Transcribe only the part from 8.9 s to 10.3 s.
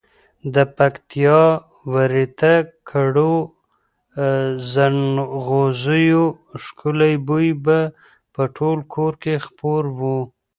کور کې خپور وو.